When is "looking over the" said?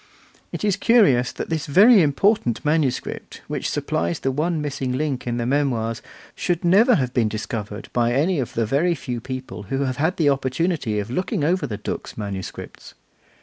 11.11-11.77